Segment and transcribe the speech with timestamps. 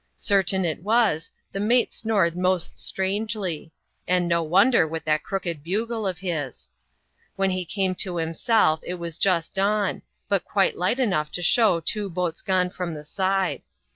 [0.15, 3.71] Certain it was, the mate snored most strangely;
[4.07, 6.67] and no wonder, with that crooked bugle of his.
[7.35, 11.79] When he came to himself it was just dawn, but quite light enough to show
[11.79, 13.61] two boats gone from the side.